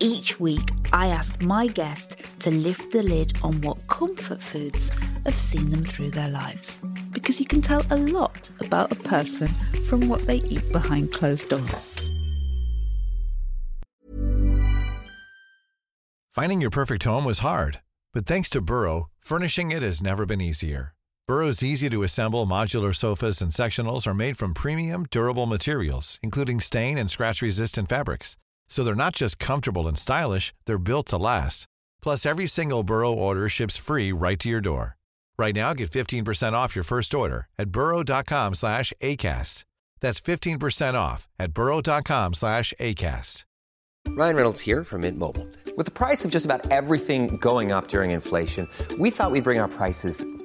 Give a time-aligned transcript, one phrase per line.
[0.00, 4.90] Each week, I ask my guest to lift the lid on what comfort foods
[5.24, 6.78] have seen them through their lives.
[7.10, 9.48] Because you can tell a lot about a person
[9.88, 12.10] from what they eat behind closed doors.
[16.30, 17.80] Finding your perfect home was hard,
[18.14, 20.94] but thanks to Burrow, furnishing it has never been easier.
[21.26, 26.60] Burrow's easy to assemble modular sofas and sectionals are made from premium, durable materials, including
[26.60, 28.36] stain and scratch resistant fabrics.
[28.68, 31.66] So they're not just comfortable and stylish, they're built to last.
[32.02, 34.96] Plus, every single Burrow order ships free right to your door.
[35.38, 39.64] Right now, get 15% off your first order at burrow.com slash ACAST.
[40.00, 43.44] That's 15% off at burrow.com slash ACAST.
[44.10, 45.46] Ryan Reynolds here from Mint Mobile.
[45.76, 49.60] With the price of just about everything going up during inflation, we thought we'd bring
[49.60, 50.24] our prices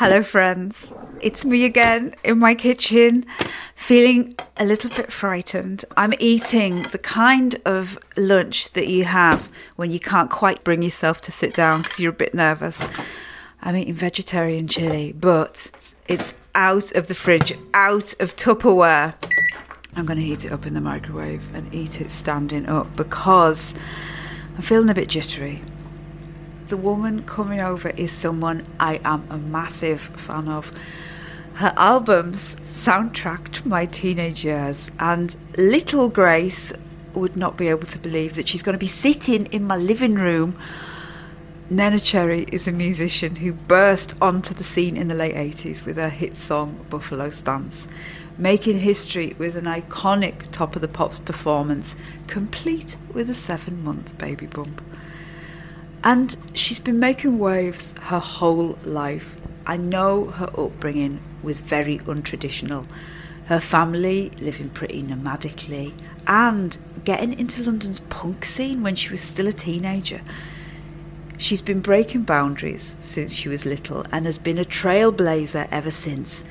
[0.00, 0.94] Hello, friends.
[1.20, 3.26] It's me again in my kitchen,
[3.74, 5.84] feeling a little bit frightened.
[5.94, 11.20] I'm eating the kind of lunch that you have when you can't quite bring yourself
[11.20, 12.88] to sit down because you're a bit nervous.
[13.60, 15.70] I'm eating vegetarian chili, but
[16.08, 19.12] it's out of the fridge, out of Tupperware.
[19.96, 23.74] I'm going to heat it up in the microwave and eat it standing up because
[24.56, 25.62] I'm feeling a bit jittery
[26.70, 30.72] the woman coming over is someone I am a massive fan of.
[31.54, 36.72] Her albums soundtracked my teenage years, and little Grace
[37.12, 40.14] would not be able to believe that she's going to be sitting in my living
[40.14, 40.56] room.
[41.72, 45.96] Neneh Cherry is a musician who burst onto the scene in the late 80s with
[45.96, 47.88] her hit song Buffalo Stance,
[48.38, 51.96] making history with an iconic Top of the Pops performance,
[52.28, 54.80] complete with a seven month baby bump.
[56.02, 59.36] And she's been making waves her whole life.
[59.66, 62.86] I know her upbringing was very untraditional.
[63.46, 65.92] Her family living pretty nomadically
[66.26, 70.22] and getting into London's punk scene when she was still a teenager.
[71.36, 76.44] She's been breaking boundaries since she was little and has been a trailblazer ever since.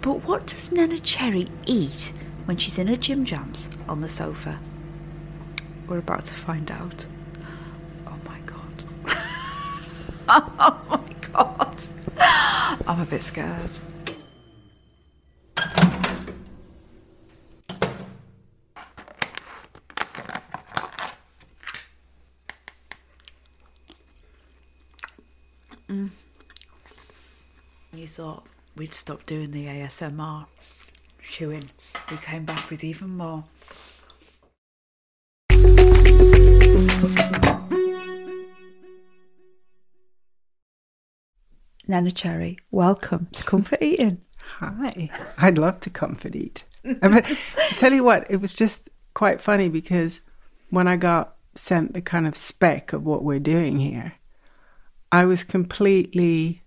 [0.00, 2.12] But what does Neneh Cherry eat
[2.44, 4.60] when she's in her gym jams on the sofa?
[5.86, 7.06] We're about to find out.
[10.28, 11.82] Oh my god.
[12.86, 13.70] I'm a bit scared.
[25.88, 26.10] Mm.
[27.92, 28.46] You thought
[28.76, 30.46] we'd stop doing the ASMR
[31.22, 31.70] chewing.
[32.10, 33.44] We came back with even more.
[41.88, 44.20] Neneh Cherry, welcome to Comfort Eating.
[44.58, 45.10] Hi.
[45.38, 46.64] I'd love to comfort eat.
[47.00, 47.24] but
[47.76, 50.20] tell you what, it was just quite funny because
[50.70, 54.14] when I got sent the kind of spec of what we're doing here,
[55.12, 56.62] I was completely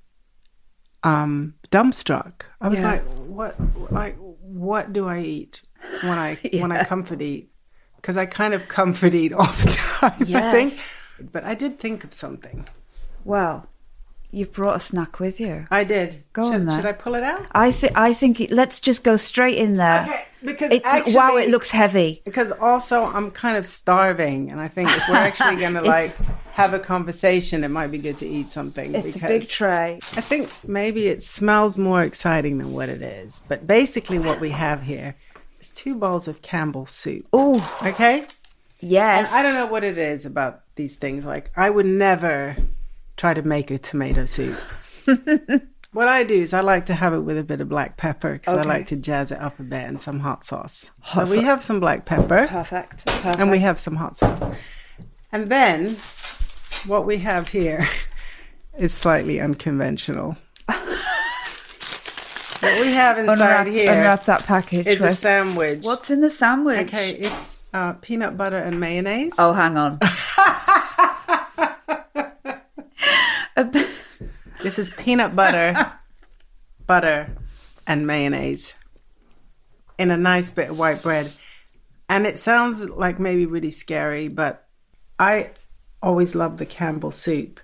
[1.03, 2.43] um, dumbstruck.
[2.61, 2.91] I was Yeah.
[2.91, 3.91] like, "What?
[3.91, 5.61] Like, what do I eat
[6.01, 7.51] when I when I comfort eat?"
[7.97, 10.35] Because I kind of comfort eat all the time.
[10.35, 10.79] I think,
[11.31, 12.65] but I did think of something.
[13.25, 13.67] Well,
[14.31, 15.67] you've brought a snack with you.
[15.71, 16.23] I did.
[16.33, 16.77] Go should, on then.
[16.79, 17.45] Should I pull it out?
[17.51, 20.03] I think I think it, let's just go straight in there.
[20.03, 22.21] Okay, because It- actually, wow, it looks heavy.
[22.25, 26.15] Because also, I'm kind of starving, and I think if we're actually going to like
[26.53, 28.93] have a conversation, it might be good to eat something.
[28.95, 29.99] It's a because big tray.
[30.15, 33.41] I think maybe it smells more exciting than what it is.
[33.47, 35.15] But basically, what we have here
[35.59, 37.25] is two bowls of Campbell's soup.
[37.33, 38.27] Oh, Okay,
[38.79, 39.29] yes.
[39.29, 41.25] and I don't know what it is about these things.
[41.25, 42.55] Like, I would never
[43.17, 44.57] try to make a tomato soup.
[45.93, 48.33] What I do is I like to have it with a bit of black pepper
[48.33, 50.91] because I like to jazz it up a bit and some hot sauce.
[50.99, 53.07] Hot so we have some black pepper Perfect.
[53.07, 53.39] Perfect.
[53.39, 54.43] and we have some hot sauce.
[55.31, 55.95] And then
[56.85, 57.87] what we have here
[58.77, 60.37] is slightly unconventional.
[62.59, 64.87] What we have inside Unwrap, here unwrap that package.
[64.87, 65.83] is a sandwich.
[65.83, 66.87] What's in the sandwich?
[66.87, 69.35] Okay, it's uh, peanut butter and mayonnaise.
[69.37, 69.99] Oh, hang on.
[74.63, 75.93] This is peanut butter,
[76.87, 77.29] butter,
[77.85, 78.73] and mayonnaise
[79.99, 81.31] in a nice bit of white bread.
[82.09, 84.67] And it sounds like maybe really scary, but
[85.19, 85.51] I
[86.01, 87.59] always loved the Campbell soup.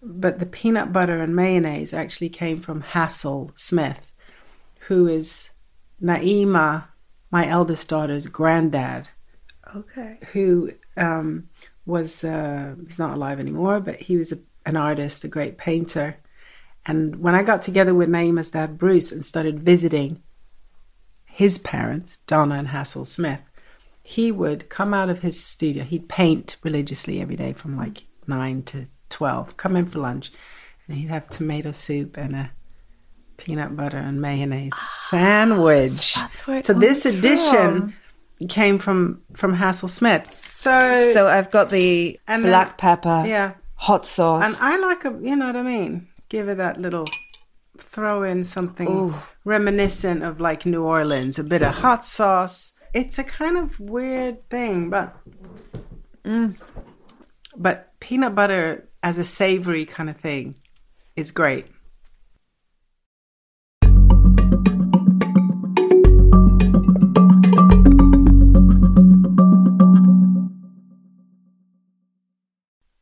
[0.00, 4.12] But the peanut butter and mayonnaise actually came from Hassel Smith,
[4.86, 5.50] who is
[6.00, 6.84] Naima,
[7.30, 9.08] my eldest daughter's granddad.
[9.74, 10.18] okay.
[10.32, 11.48] who um,
[11.86, 16.16] was uh, he's not alive anymore, but he was a, an artist, a great painter.
[16.86, 20.22] And when I got together with Naima's dad Bruce and started visiting
[21.26, 23.40] his parents, Donna and Hassel Smith,
[24.02, 25.84] he would come out of his studio.
[25.84, 29.56] He'd paint religiously every day from like nine to twelve.
[29.56, 30.30] Come in for lunch,
[30.88, 32.50] and he'd have tomato soup and a
[33.36, 36.14] peanut butter and mayonnaise ah, sandwich.
[36.14, 37.94] that's where it so this edition
[38.48, 40.34] came from from Hassel Smith.
[40.34, 44.44] So, So I've got the And then- black pepper, yeah, hot sauce.
[44.44, 46.08] and I like a you know what I mean.
[46.28, 47.06] Give it that little
[47.78, 52.72] throw in something reminiscent of like New Orleans, a bit of hot sauce.
[52.92, 55.16] It's a kind of weird thing, but
[56.24, 56.56] mm.
[57.56, 60.56] but peanut butter as a savory kind of thing
[61.16, 61.66] is great.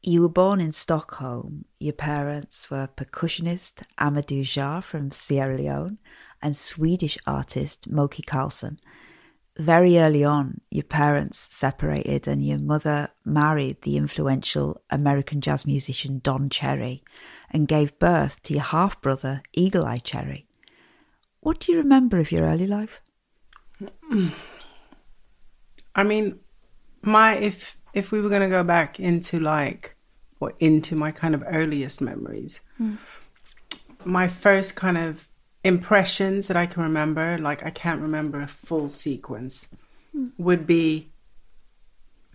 [0.09, 1.67] You were born in Stockholm.
[1.79, 5.99] Your parents were percussionist Ahmadu Jah from Sierra Leone
[6.41, 8.79] and Swedish artist Moki Karlsson.
[9.59, 16.23] Very early on, your parents separated and your mother married the influential American jazz musician
[16.25, 17.05] Don Cherry
[17.51, 20.47] and gave birth to your half brother Eagle Eye Cherry.
[21.41, 23.03] What do you remember of your early life?
[25.95, 26.39] I mean,
[27.03, 29.97] my if if we were going to go back into like
[30.41, 32.97] or into my kind of earliest memories, hmm.
[34.05, 35.29] my first kind of
[35.65, 39.69] impressions that I can remember, like I can't remember a full sequence,
[40.13, 40.27] hmm.
[40.39, 41.11] would be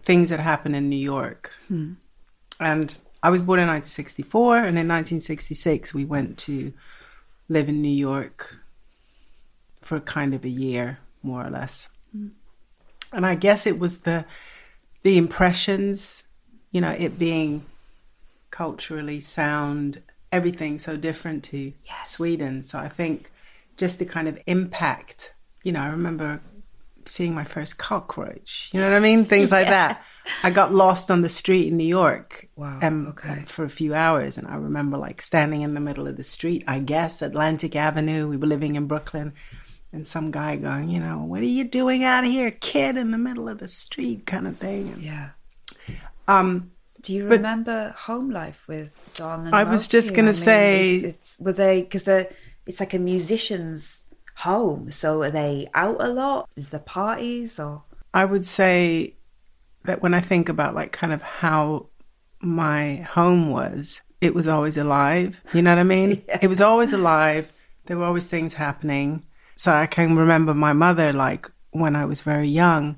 [0.01, 1.53] things that happened in New York.
[1.67, 1.93] Hmm.
[2.59, 6.73] And I was born in 1964, and in 1966 we went to
[7.49, 8.57] live in New York
[9.81, 11.87] for kind of a year, more or less.
[13.11, 14.25] And I guess it was the
[15.03, 16.23] the impressions,
[16.71, 17.65] you know, it being
[18.53, 19.99] culturally sound,
[20.31, 21.73] everything so different to
[22.03, 22.61] Sweden.
[22.61, 23.31] So I think
[23.77, 25.33] just the kind of impact,
[25.63, 26.39] you know, I remember
[27.05, 28.69] seeing my first cockroach.
[28.71, 29.25] You know what I mean?
[29.33, 30.03] Things like that.
[30.43, 32.47] I got lost on the street in New York.
[32.55, 33.43] Wow, um, okay.
[33.47, 36.63] For a few hours, and I remember like standing in the middle of the street.
[36.67, 38.27] I guess Atlantic Avenue.
[38.27, 39.33] We were living in Brooklyn,
[39.91, 43.17] and some guy going, you know, what are you doing out here, kid, in the
[43.17, 44.89] middle of the street, kind of thing.
[44.93, 45.29] And, Yeah.
[46.27, 46.71] um,
[47.03, 49.91] Do you But- remember home life with Don and I was Moki?
[49.91, 52.07] just gonna say- it's, it's were they because
[52.65, 54.05] it's like a musician's
[54.37, 54.89] home.
[54.91, 56.49] So are they out a lot?
[56.55, 57.83] Is there parties or
[58.13, 59.15] I would say
[59.83, 61.87] that when I think about like kind of how
[62.39, 65.35] my home was, it was always alive.
[65.53, 66.21] You know what I mean?
[66.41, 67.51] It was always alive.
[67.85, 69.23] There were always things happening.
[69.55, 72.97] So I can remember my mother, like when I was very young,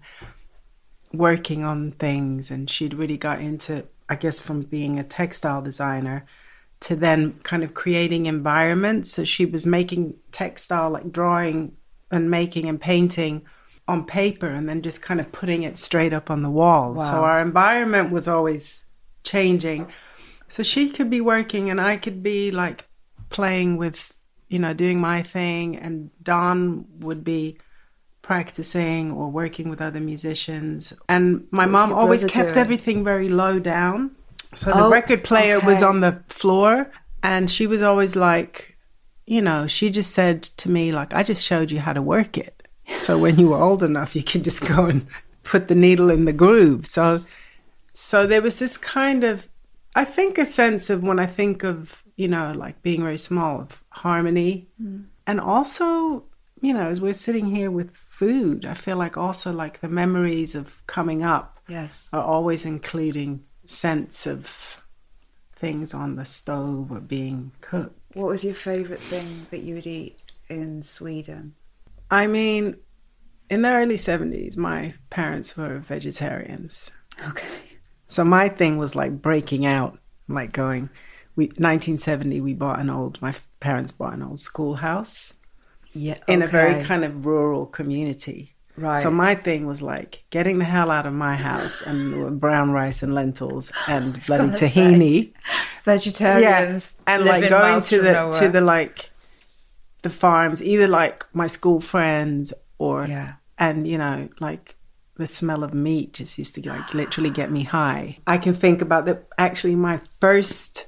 [1.13, 6.25] working on things, and she'd really got into, I guess, from being a textile designer
[6.81, 9.11] to then kind of creating environments.
[9.11, 11.77] So she was making textile, like drawing
[12.11, 13.45] and making and painting
[13.87, 17.07] on paper, and then just kind of putting it straight up on the walls.
[17.07, 18.85] So our environment was always
[19.23, 19.87] changing.
[20.47, 22.87] So she could be working, and I could be like
[23.29, 24.13] playing with,
[24.47, 27.57] you know, doing my thing, and Don would be
[28.25, 30.91] practicing or working with other musicians.
[31.07, 34.15] And my mom always kept everything very low down.
[34.55, 36.89] So the Oh, record player was on the floor,
[37.21, 38.77] and she was always like,
[39.27, 42.35] you know, she just said to me, like, I just showed you how to work
[42.35, 42.67] it.
[42.97, 45.05] So when you were old enough, you could just go and
[45.43, 46.87] put the needle in the groove.
[46.87, 47.23] So,
[47.93, 49.47] so there was this kind of,
[49.95, 53.61] I think, a sense of when I think of, you know, like being very small,
[53.61, 54.67] of harmony.
[55.27, 56.23] And also,
[56.61, 60.55] you know, as we're sitting here with food, I feel like also like the memories
[60.55, 62.09] of coming up yes?
[62.13, 64.81] are always including scents of
[65.55, 67.99] things on the stove or being cooked.
[68.13, 71.55] What was your favorite thing that you would eat in Sweden?
[72.09, 72.77] I mean,
[73.49, 76.91] in the early 70s, my parents were vegetarians.
[77.27, 77.47] Okay.
[78.07, 80.89] So my thing was like breaking out, like going.
[81.35, 83.21] We 1970, we bought an old.
[83.21, 85.33] My parents bought an old schoolhouse,
[85.95, 88.51] Yeah, in a very kind of rural community.
[88.77, 89.01] Right.
[89.01, 93.01] So my thing was like getting the hell out of my house and brown rice
[93.01, 95.33] and lentils and bloody gonna say, tahini.
[95.83, 96.95] Vegetarians.
[97.07, 98.39] and like going to the nowhere.
[98.41, 99.11] to the like
[100.01, 103.35] the farms, either like my school friends or Yeah.
[103.57, 104.75] and you know like
[105.15, 108.17] the smell of meat just used to like literally get me high.
[108.27, 109.25] I can think about that.
[109.37, 110.87] Actually, my first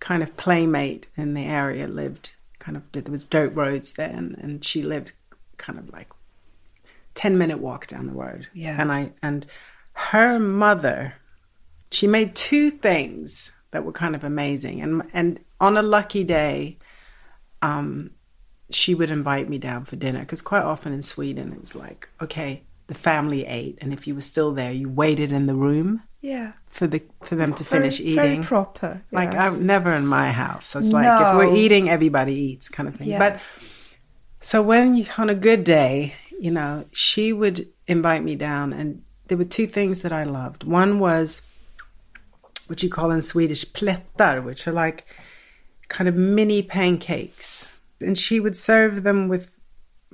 [0.00, 4.64] kind of playmate in the area lived kind of there was dirt roads then, and
[4.64, 5.12] she lived
[5.56, 6.08] kind of like
[7.14, 8.46] ten minute walk down the road.
[8.54, 8.76] Yeah.
[8.80, 9.44] and I and
[9.94, 11.14] her mother,
[11.90, 16.78] she made two things that were kind of amazing, and and on a lucky day,
[17.62, 18.10] um,
[18.70, 22.08] she would invite me down for dinner because quite often in Sweden it was like,
[22.20, 26.02] okay, the family ate, and if you were still there, you waited in the room
[26.20, 26.52] yeah.
[26.68, 28.42] for the for them to finish very eating.
[28.44, 29.54] proper, Like yes.
[29.54, 30.74] I never in my house.
[30.76, 33.08] It's like if we're eating, everybody eats, kind of thing.
[33.08, 33.18] Yes.
[33.18, 33.64] But
[34.40, 39.02] so when you, on a good day, you know, she would invite me down, and
[39.26, 40.64] there were two things that I loved.
[40.64, 41.42] One was
[42.66, 45.06] what you call in Swedish plättar, which are like
[45.88, 47.66] kind of mini pancakes,
[48.00, 49.52] and she would serve them with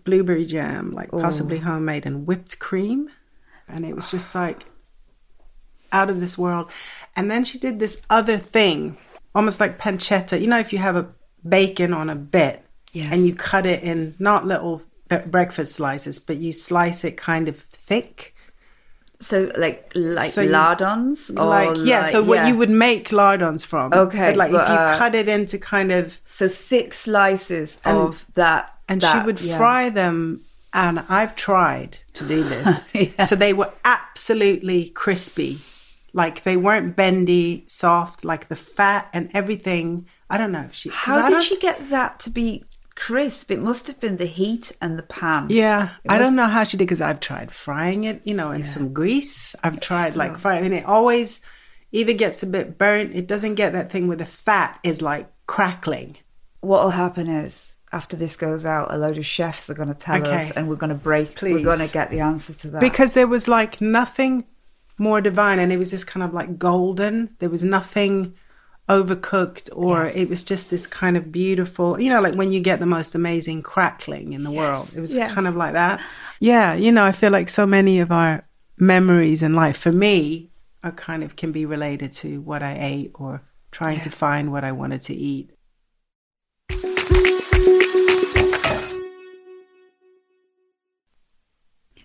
[0.05, 1.63] blueberry jam, like possibly oh.
[1.63, 3.11] homemade, and whipped cream,
[3.69, 4.65] and it was just like
[5.93, 6.71] out of this world.
[7.15, 8.97] And then she did this other thing,
[9.35, 10.41] almost like pancetta.
[10.41, 11.09] You know, if you have a
[11.49, 12.63] bacon on a bit
[12.93, 13.13] Yes.
[13.13, 17.47] and you cut it in not little bre- breakfast slices, but you slice it kind
[17.49, 18.35] of thick.
[19.21, 22.49] So like like So lardons or like, yeah, so what yeah.
[22.49, 23.93] you would make lardons from.
[23.93, 27.79] Okay, But like but, if you uh, cut it into kind of, so thick slices
[27.85, 29.57] And- of that and she would yeah.
[29.57, 30.43] fry them.
[30.73, 32.83] And I've tried to do this.
[33.29, 35.61] So they were absolutely crispy.
[36.17, 40.09] Like they weren't bendy, soft, like the fat and everything.
[40.31, 40.89] I don't know if she.
[40.89, 43.51] How did she get that to be crisp?
[43.51, 45.49] It must have been the heat and the pan.
[45.51, 48.33] Yeah, It I was- don't know how she did because I've tried frying it, you
[48.33, 49.55] know, in some grease.
[49.63, 51.43] I've tried like frying, and it always
[51.93, 53.15] either gets a bit burnt.
[53.15, 56.17] It doesn't get that thing where the fat is like crackling.
[56.63, 60.21] What'll happen is after this goes out, a load of chefs are going to tell
[60.23, 60.35] Okay.
[60.35, 61.41] us, and we're going to break.
[61.43, 64.47] We're going to get the answer to that because there was like nothing
[64.99, 67.37] more divine, and it was just kind of like golden.
[67.39, 68.35] There was nothing
[68.89, 72.79] overcooked, or it was just this kind of beautiful, you know, like when you get
[72.79, 74.91] the most amazing crackling in the world.
[74.97, 75.33] It was yes.
[75.35, 76.01] kind of like that.
[76.41, 78.47] Yeah, you know, I feel like so many of our
[78.79, 80.51] memories in life, for me,
[80.85, 84.65] are kind of can be related to what I ate or trying to find what
[84.65, 85.51] I wanted to eat.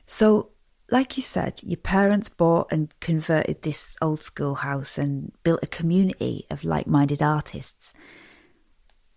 [0.07, 0.49] So,
[0.91, 6.45] like you said, your parents bought and converted this old schoolhouse and built a community
[6.51, 7.93] of like minded artists.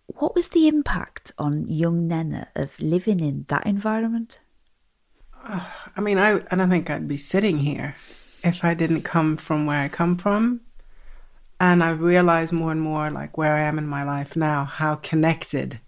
[0.06, 4.38] What was the impact on young Neneh of living in that environment?
[5.44, 7.96] I mean, I, I don't think I'd be sitting here
[8.44, 10.60] if I didn't come from where I come from.
[11.60, 14.96] And I realize more and more, like where I am in my life now, how
[14.96, 15.80] connected,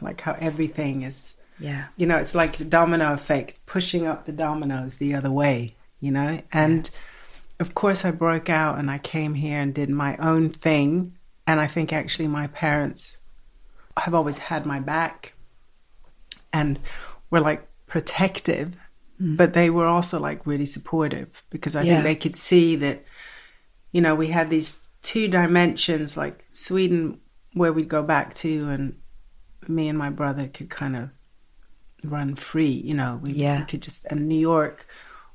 [0.00, 1.35] like how everything is.
[1.58, 1.86] Yeah.
[1.96, 6.10] You know, it's like the domino effect, pushing up the dominoes the other way, you
[6.10, 6.40] know?
[6.52, 6.88] And
[7.58, 11.14] of course, I broke out and I came here and did my own thing.
[11.46, 13.18] And I think actually my parents
[13.96, 15.34] have always had my back
[16.52, 16.78] and
[17.30, 18.74] were like protective,
[19.20, 19.36] mm-hmm.
[19.36, 21.94] but they were also like really supportive because I Yeah.
[21.94, 23.04] think they could see that,
[23.92, 27.20] you know, we had these two dimensions like Sweden,
[27.54, 28.98] where we'd go back to, and
[29.68, 31.10] me and my brother could kind of
[32.10, 33.60] run free, you know, we, Yeah.
[33.60, 34.86] we could just, and New York,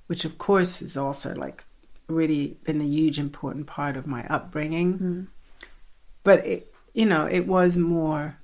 [0.08, 1.64] which of course is also like
[2.08, 5.28] really been a huge important part of my upbringing.
[6.24, 8.38] But it, you know, it was more.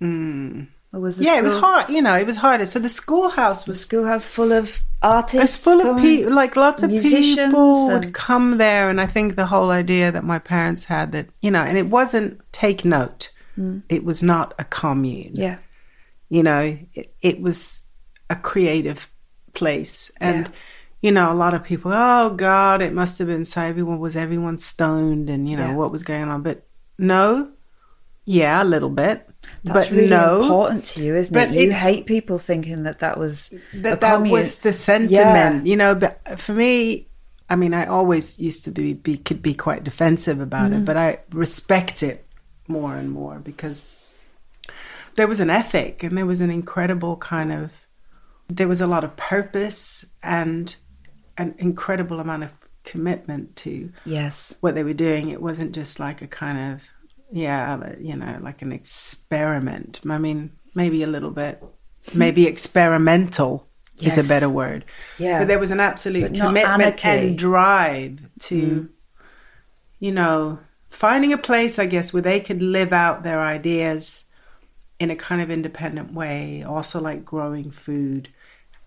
[0.00, 1.88] Mm, was the yeah, it was hard.
[1.90, 2.66] You know, it was harder.
[2.66, 5.54] So the schoolhouse The was schoolhouse full of artists.
[5.56, 6.32] it's full of people.
[6.32, 10.24] Like lots of people would and- come there, and I think the whole idea that
[10.24, 13.30] my parents had that you know, and it wasn't take note.
[13.90, 15.32] It was not a commune.
[15.34, 15.58] Yeah.
[16.30, 17.82] You know, it, it was
[18.30, 19.10] a creative
[19.52, 20.52] place, and Yeah.
[21.02, 21.90] you know, a lot of people.
[21.94, 23.60] Oh God, it must have been so.
[23.60, 25.74] Everyone was everyone stoned, and you know Yeah.
[25.74, 26.42] what was going on.
[26.42, 26.66] But
[26.98, 27.50] no,
[28.24, 29.26] yeah, a little bit.
[29.64, 31.62] That's but really no, important to you, isn't But it?
[31.62, 34.32] You hate people thinking that that was that that commune.
[34.32, 35.94] was the sentiment, you know.
[35.94, 37.08] But for me,
[37.48, 40.82] I mean, I always used to be, be could be quite defensive about Mm-hmm.
[40.82, 42.26] it, but I respect it
[42.68, 43.82] more and more because
[45.16, 47.72] there was an ethic and there was an incredible kind of
[48.48, 50.74] there was a lot of purpose and
[51.38, 52.50] an incredible amount of
[52.84, 54.56] commitment to Yes.
[54.60, 55.28] what they were doing.
[55.30, 56.82] It wasn't just like a kind of
[57.32, 60.00] yeah, you know, like an experiment.
[60.08, 61.62] I mean, maybe a little bit,
[62.12, 63.68] maybe experimental
[64.00, 64.84] is a better word.
[65.18, 65.38] Yeah.
[65.40, 67.02] But there was an absolute commitment anarchy.
[67.08, 67.28] Mm.
[67.28, 68.88] and drive to,
[70.00, 74.24] you know, finding a place, I guess, where they could live out their ideas
[75.00, 78.28] in a kind of independent way, also like growing food,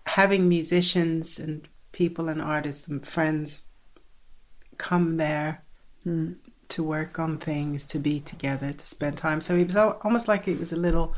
[0.06, 3.62] having musicians and people and artists and friends
[4.78, 5.62] come there
[6.06, 6.36] Mm.
[6.68, 9.40] to work on things, to be together, to spend time.
[9.40, 11.14] So it was al- almost like it was a little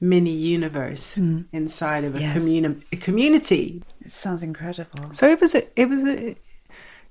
[0.00, 1.16] mini universe
[1.52, 2.22] inside of a, Mm.
[2.22, 2.36] Yes.
[2.36, 3.82] communi- a community.
[4.04, 5.12] It sounds incredible.
[5.12, 6.36] So it was a, it was a,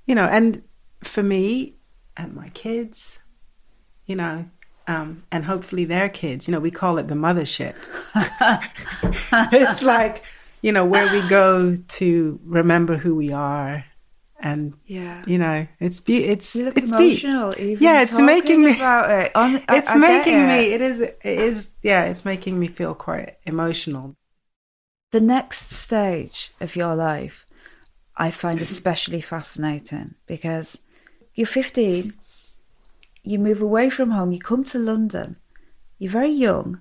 [0.06, 0.62] you know, and
[1.02, 1.76] for me
[2.18, 3.18] and my kids,
[4.06, 4.44] you know,
[4.86, 7.74] um, and hopefully their kids, you know, we call it the mothership.
[9.52, 10.22] it's like,
[10.62, 13.84] you know, where we go to remember who we are,
[14.42, 15.22] and Yeah.
[15.26, 17.22] you know, it's be it's You look it's deep.
[17.24, 17.54] emotional.
[17.58, 19.32] Even Yeah, it's making me- about it.
[19.36, 20.46] On, I- It's I making it.
[20.46, 20.72] me.
[20.72, 21.00] It is.
[21.00, 21.72] It is.
[21.82, 24.16] Yeah, it's making me feel quite emotional.
[25.12, 27.46] The next stage of your life,
[28.16, 30.78] I find especially fascinating because
[31.34, 32.14] you're 15,
[33.22, 35.36] you move away from home, you come to London,
[35.98, 36.80] you're very young,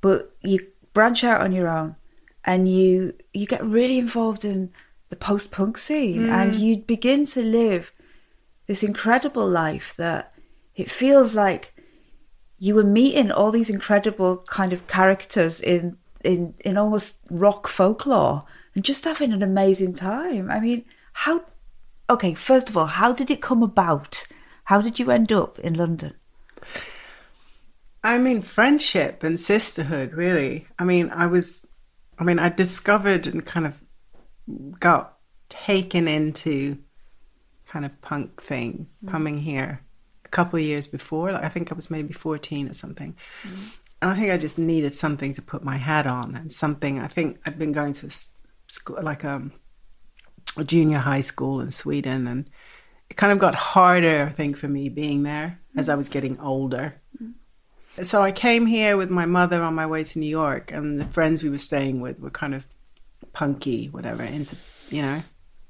[0.00, 1.96] but you branch out on your own,
[2.44, 4.70] and you you get really involved in
[5.08, 6.30] the post punk scene, mm.
[6.30, 7.92] and you begin to live
[8.66, 10.34] this incredible life that
[10.74, 11.74] it feels like
[12.58, 18.44] you were meeting all these incredible kind of characters in in in almost rock folklore
[18.74, 20.50] and just having an amazing time.
[20.50, 21.44] I mean, how
[22.08, 24.26] okay, first of all, how did it come about?
[24.64, 26.14] How did you end up in London?
[28.02, 30.66] I mean, friendship and sisterhood, really.
[30.78, 31.66] I mean, I was,
[32.18, 33.80] I mean, I discovered and kind of
[34.78, 35.16] got
[35.48, 36.78] taken into
[37.66, 39.08] kind of punk thing mm.
[39.08, 39.80] coming here
[40.24, 41.32] a couple of years before.
[41.32, 43.16] Like, I think I was maybe 14 or something.
[43.42, 43.76] Mm.
[44.02, 47.00] And I think I just needed something to put my hat on and something.
[47.00, 48.10] I think I'd been going to a
[48.68, 49.50] school, like a,
[50.58, 52.50] a junior high school in Sweden, and
[53.10, 56.38] it kind of got harder, I think, for me being there as I was getting
[56.40, 57.00] older.
[58.02, 61.04] So I came here with my mother on my way to New York, and the
[61.04, 62.64] friends we were staying with were kind of
[63.32, 64.56] punky, whatever, into
[64.90, 65.20] you know,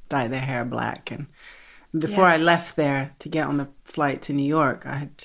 [0.08, 1.10] dye their hair black.
[1.10, 1.26] And
[1.98, 5.24] before I left there to get on the flight to New York, I had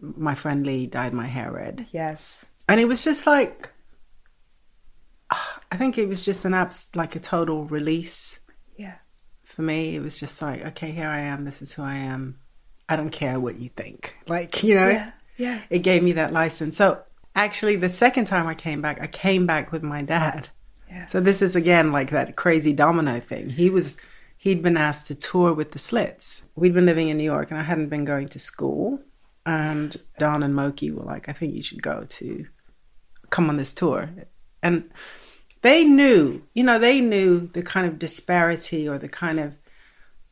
[0.00, 2.44] my friend Lee dyed my hair red, Yes.
[2.68, 3.70] and it was just like,
[5.30, 8.41] I think it was just an abs like a total release Yeah.
[9.52, 9.94] For me.
[9.96, 11.44] It was just like, okay, here I am.
[11.44, 12.38] This is who I am.
[12.88, 14.16] I don't care what you think.
[14.26, 15.60] Like, you know, Yeah, yeah.
[15.70, 16.76] it gave me that license.
[16.76, 17.02] So
[17.36, 20.48] actually, the second time I came back, I came back with my dad.
[20.90, 21.06] Yeah.
[21.06, 23.50] So this is again like that crazy domino thing.
[23.50, 23.96] He was,
[24.36, 26.42] he'd been asked to tour with the Slits.
[26.54, 29.00] We'd been living in New York and I hadn't been going to school.
[29.46, 32.46] And Don and Moki were like, I think you should go to
[33.30, 34.10] come on this tour.
[34.62, 34.90] And
[35.62, 39.56] they knew, you know, they knew the kind of disparity or the kind of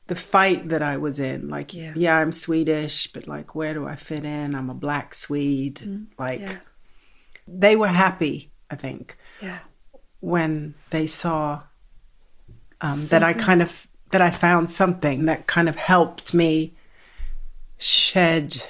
[0.09, 1.49] the fight that I was in.
[1.49, 1.93] Like, Yeah.
[1.97, 4.55] yeah, I'm Swedish, but like, where do I fit in?
[4.57, 6.09] I'm a black Swede.
[6.19, 6.57] like, yeah.
[7.47, 9.59] they were happy, I think, Yeah.
[10.21, 11.63] when they saw
[12.81, 16.75] um, that I kind of that I found something that kind of helped me
[17.79, 18.63] shed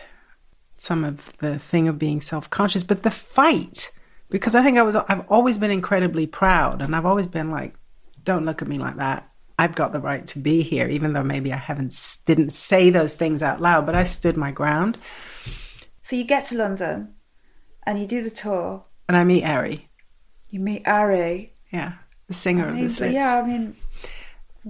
[0.74, 3.90] some of the thing of being self-conscious but the fight
[4.30, 7.74] because I think I was I've always been incredibly proud and I've always been like
[8.24, 11.22] don't look at me like that I've got the right to be here even though
[11.22, 14.98] maybe I haven't didn't say those things out loud but I stood my ground
[16.02, 17.14] So you get to London
[17.86, 18.84] and you do the tour.
[19.08, 19.88] and I meet Ari
[20.50, 21.52] You meet Ari.
[21.72, 21.92] yeah
[22.26, 23.74] the singer I of the Slits yeah, I mean,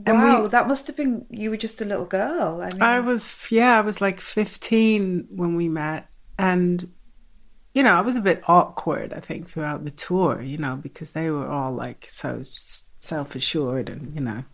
[0.06, 2.60] And we- wow, that must have been you were just a little girl.
[2.62, 6.08] I mean, I was, yeah, I was like 15 when we met.
[6.38, 6.90] And,
[7.74, 11.12] you know, I was a bit awkward, I think, throughout the tour, you know, because
[11.12, 12.40] they were all like so
[13.00, 14.44] self assured and, you know,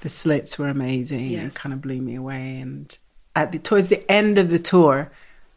[0.00, 2.58] the slits were amazing and kind of blew me away.
[2.60, 2.96] And
[3.34, 5.10] at the, towards the end of the tour,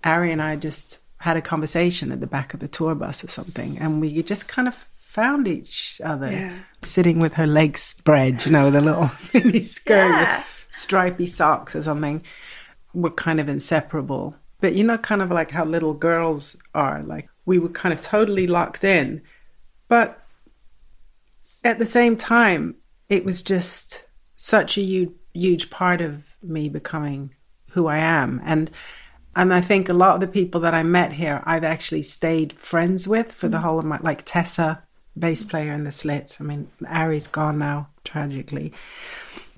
[0.03, 3.27] Ari and I just had a conversation at the back of the tour bus or
[3.27, 3.77] something.
[3.79, 6.53] And we just kind of found each other Yeah.
[6.81, 10.37] sitting with her legs spread, you know, with a little mini skirt Yeah.
[10.37, 12.23] with stripy socks or something.
[12.93, 14.35] We're kind of inseparable.
[14.61, 17.01] But you know, kind of like how little girls are.
[17.03, 19.21] Like we were kind of totally locked in.
[19.87, 20.21] But
[21.63, 22.75] at the same time,
[23.07, 24.03] it was just
[24.35, 27.33] such a huge, huge part of me becoming
[27.71, 28.41] who I am.
[28.43, 28.71] And
[29.35, 32.57] and I think a lot of the people that I met here, I've actually stayed
[32.57, 33.61] friends with for the mm.
[33.61, 34.83] whole of my like Tessa,
[35.17, 36.41] bass player in the Slits.
[36.41, 38.73] I mean, Ari's gone now, tragically.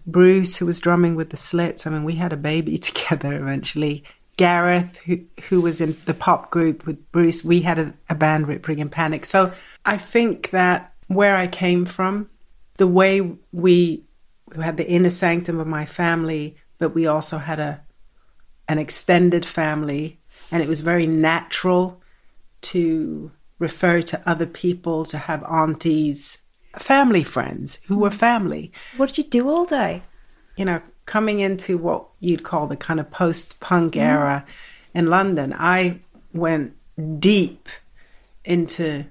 [0.05, 1.85] Bruce, who was drumming with the Slits.
[1.85, 4.03] I mean, we had a baby together eventually.
[4.41, 8.47] Gareth, who who was in the pop group with Bruce, we had a, a band,
[8.47, 9.23] Rip Rig and Panic.
[9.23, 9.53] So
[9.85, 12.27] I think that where I came from,
[12.77, 14.03] the way we
[14.55, 17.81] had the inner sanctum of my family, but we also had a
[18.67, 20.19] an extended family,
[20.51, 22.01] and it was very natural
[22.61, 26.39] to refer to other people, to have aunties,
[26.79, 28.71] family friends who were family.
[28.97, 30.01] What did you do all day?
[30.57, 34.45] You know, coming into what you'd call the kind of post punk era
[34.93, 35.99] in London, I
[36.33, 36.73] went
[37.19, 37.67] deep
[38.45, 39.05] into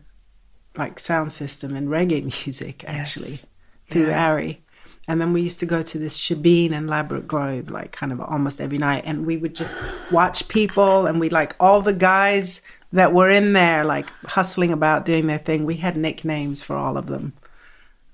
[0.77, 3.47] like sound system and reggae music actually Yes.
[3.89, 4.29] through Yeah.
[4.31, 4.63] Ari.
[5.09, 8.21] And then we used to go to this shebeen and Ladbroke Grove like kind of
[8.21, 9.03] almost every night.
[9.07, 9.75] And we would just
[10.13, 15.05] watch people and we like all the guys that were in there like hustling about
[15.07, 15.65] doing their thing.
[15.65, 17.33] We had nicknames for all of them,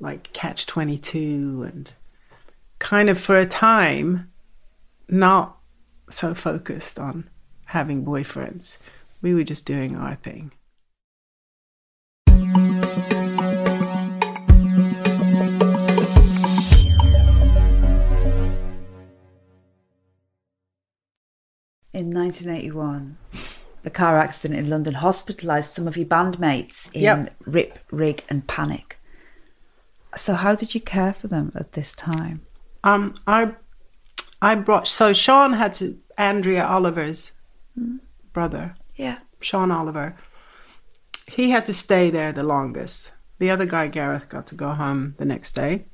[0.00, 1.92] like Catch 22 and
[2.78, 4.30] kind of for a time
[5.08, 5.58] not
[6.10, 7.28] so focused on
[7.66, 8.78] having boyfriends.
[9.22, 10.52] We were just doing our thing.
[21.96, 23.16] In 1981,
[23.86, 27.34] a car accident in London hospitalised some of your bandmates in Yep.
[27.46, 28.98] Rip, Rig, and Panic.
[30.14, 32.42] So, how did you care for them at this time?
[32.84, 33.54] Um, I
[34.42, 37.32] I brought so Sean had to Andrea Oliver's
[38.32, 39.18] brother, Yeah.
[39.40, 40.16] Sean Oliver.
[41.26, 43.12] He had to stay there the longest.
[43.38, 45.86] The other guy, Gareth, got to go home the next day.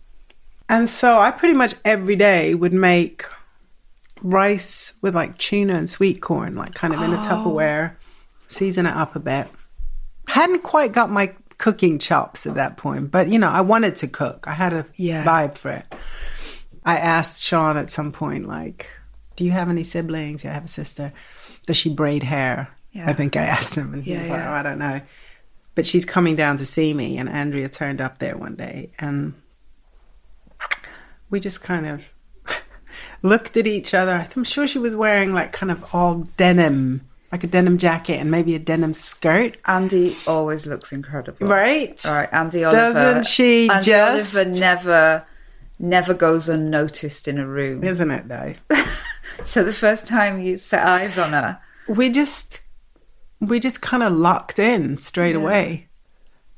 [0.69, 3.25] And so I pretty much every day would make
[4.23, 7.95] rice with like tuna and sweet corn, like kind of in a Tupperware,
[8.47, 9.49] season it up a bit.
[10.29, 14.09] Hadn't quite got my cooking chops at that point, but you know, I wanted to
[14.09, 14.47] cook.
[14.47, 15.25] I had a Yeah.
[15.25, 15.93] vibe for it.
[16.85, 18.89] I asked Sean at some point, like,
[19.37, 20.45] do you have any siblings?
[20.45, 21.11] Yeah, I have a sister.
[21.67, 22.69] Does she braid hair?
[22.93, 23.09] Yeah.
[23.09, 24.51] I think I asked him, and he Yeah, was like, yeah.
[24.51, 25.01] oh, I don't know.
[25.75, 29.33] But she's coming down to see me, and Andrea turned up there one day, and
[31.31, 32.13] we just kind of
[33.23, 34.29] looked at each other.
[34.37, 38.31] I'm sure she was wearing like kind of all denim, like a denim jacket and
[38.31, 39.57] maybe a denim skirt.
[39.67, 41.47] Andy always looks incredible.
[41.47, 42.05] Right?
[42.05, 42.93] All right, Andy Oliver.
[42.93, 45.25] Doesn't she Andy just- Oliver never,
[45.83, 47.85] never goes unnoticed in a room.
[47.85, 48.55] Isn't it though?
[49.45, 52.61] So the first time you set eyes on her, we just
[53.41, 55.89] we just kind of locked in straight away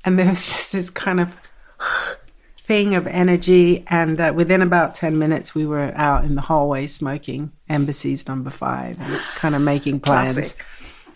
[0.04, 1.34] and there was just this kind of
[2.58, 6.86] thing of energy and uh, within about 10 minutes we were out in the hallway
[6.86, 10.66] smoking embassies number five and kind of making plans classic.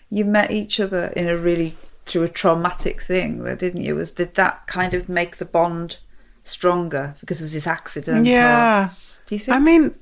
[0.09, 3.95] You met each other in a really through a traumatic thing, though, didn't you?
[3.95, 5.97] Was did that kind of make the bond
[6.43, 8.27] stronger because it was this accident?
[8.27, 8.89] or- yeah
[9.25, 9.55] do you think?
[9.55, 9.93] i mean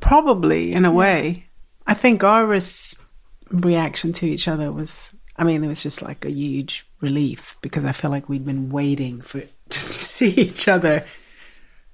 [0.00, 1.46] probably in a way
[1.86, 3.04] i think our res-
[3.50, 7.84] reaction to each other was i mean it was just like a huge relief because
[7.84, 11.04] i feel like we'd been waiting for to see each other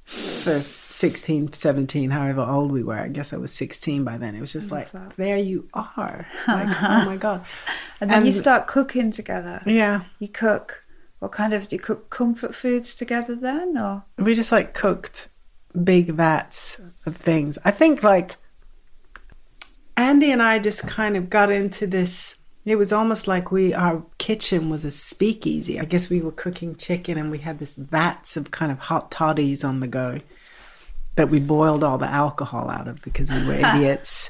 [0.04, 4.40] for 16 17 however old we were i guess i was 16 by then it
[4.40, 7.44] was just like there you are like oh my god
[8.00, 9.62] and then you start cooking together.
[9.66, 10.83] yeah You cook.
[11.24, 15.28] What kind of do you cook comfort foods together then, or we just like cooked
[15.82, 17.56] big vats of things.
[17.64, 18.36] I think like
[19.96, 22.36] Andy and I just kind of got into this.
[22.66, 25.80] It was almost like we our kitchen was a speakeasy.
[25.80, 29.10] I guess we were cooking chicken and we had this vats of kind of hot
[29.10, 30.18] toddies on the go
[31.16, 34.28] that we boiled all the alcohol out of because we were idiots.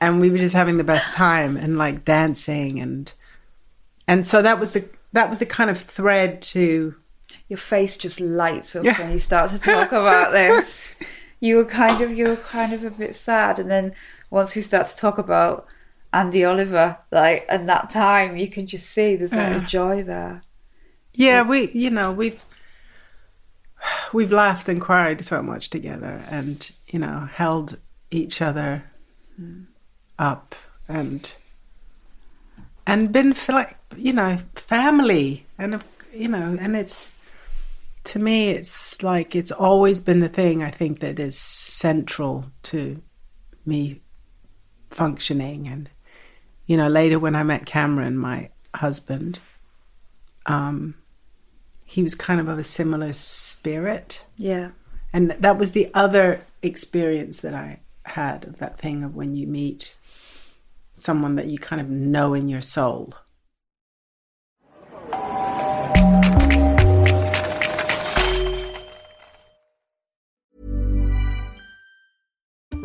[0.00, 3.12] And we were just having the best time and like dancing and
[4.08, 6.94] and so that was the that was the kind of thread to
[7.48, 8.98] your face just lights up Yeah.
[8.98, 10.90] when you start to talk about this?
[11.40, 13.94] You were kind of you were kind of a bit sad, and then
[14.30, 15.66] once we start to talk about
[16.12, 20.42] Andy Oliver, like and that time, you can just see there's like a joy there.
[21.14, 22.42] Yeah, we you know we've
[24.12, 27.78] we've laughed and cried so much together, and you know held
[28.10, 28.84] each other
[29.36, 29.64] hmm.
[30.18, 30.54] up
[30.88, 31.32] and
[32.86, 37.14] and been for like you know family, and you know, and it's
[38.04, 43.02] to me it's like it's always been the thing I think that is central to
[43.64, 44.00] me
[44.90, 45.90] functioning, and
[46.66, 49.40] you know later when I met Cameron, my husband.
[50.46, 50.94] Um,
[51.84, 54.26] he was kind of of a similar spirit.
[54.36, 54.70] Yeah,
[55.12, 59.46] And that was the other experience that I had of that thing of when you
[59.46, 59.96] meet
[60.96, 63.12] someone that you kind of know in your soul.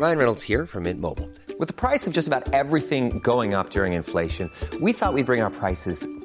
[0.02, 1.30] Ryan Reynolds here from Mint Mobile.
[1.58, 5.40] With the price of just about everything going up during inflation, we thought we'd bring
[5.40, 6.04] our prices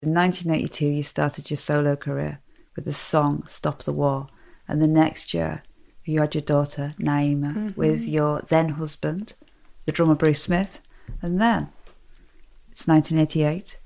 [0.00, 2.38] In 1982, you started your solo career
[2.76, 4.28] with the song Stop the War.
[4.68, 5.64] And the next year,
[6.04, 7.80] you had your daughter, Naima, mm-hmm.
[7.80, 9.32] with your then husband,
[9.86, 10.80] the drummer Bruce Smith.
[11.20, 11.70] And then
[12.70, 13.78] it's 1988,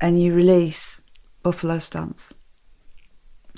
[0.00, 1.00] and you release
[1.44, 2.34] Buffalo Stance.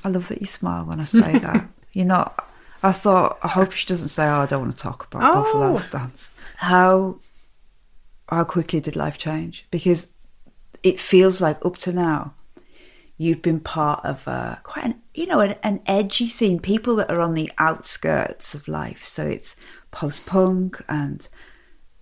[0.05, 1.67] I love that you smile when I say that.
[1.95, 2.47] You're not.
[2.83, 5.43] I thought, I hope she doesn't say, oh, I don't want to talk about Oh.
[5.43, 6.29] Buffalo Stance.
[6.57, 7.21] How,
[8.29, 9.67] how quickly did life change?
[9.71, 10.09] Because
[10.83, 12.35] it feels like up to now
[13.19, 16.61] you've been part of uh, quite an you know an, an edgy scene.
[16.61, 19.03] People that are on the outskirts of life.
[19.03, 19.57] So it's
[19.91, 21.27] post-punk and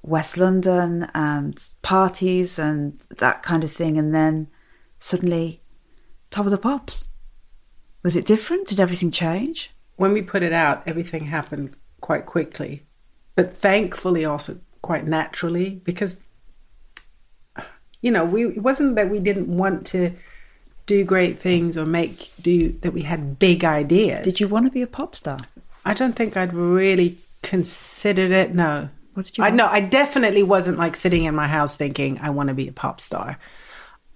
[0.03, 3.97] west london and parties and that kind of thing.
[3.97, 4.49] And then
[4.99, 5.63] suddenly
[6.31, 7.05] top of the pops.
[8.03, 8.69] Was it different?
[8.69, 9.71] Did everything change?
[9.97, 12.85] When we put it out, everything happened quite quickly,
[13.35, 16.21] but thankfully also quite naturally because,
[18.05, 20.01] you know, we it wasn't that we didn't want to
[20.87, 24.23] do great things or make do that we had big ideas.
[24.29, 25.39] did you want to be a pop star
[25.91, 27.11] I don't think I'd really
[27.43, 28.55] considered it.
[28.55, 28.89] No.
[29.15, 29.57] What did you I want?
[29.59, 32.73] know I definitely wasn't like sitting in my house thinking I want to be a
[32.73, 33.39] pop star.